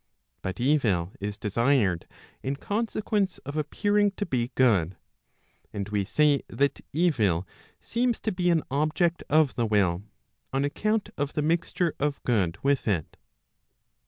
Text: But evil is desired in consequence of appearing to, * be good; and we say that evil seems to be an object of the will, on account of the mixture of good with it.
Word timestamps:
But 0.41 0.59
evil 0.59 1.11
is 1.19 1.37
desired 1.37 2.07
in 2.41 2.55
consequence 2.55 3.37
of 3.45 3.55
appearing 3.55 4.13
to, 4.13 4.25
* 4.25 4.25
be 4.25 4.49
good; 4.55 4.97
and 5.71 5.87
we 5.89 6.03
say 6.05 6.41
that 6.47 6.81
evil 6.91 7.47
seems 7.79 8.19
to 8.21 8.31
be 8.31 8.49
an 8.49 8.63
object 8.71 9.23
of 9.29 9.53
the 9.53 9.67
will, 9.67 10.01
on 10.51 10.65
account 10.65 11.11
of 11.19 11.33
the 11.33 11.43
mixture 11.43 11.93
of 11.99 12.19
good 12.23 12.57
with 12.63 12.87
it. 12.87 13.15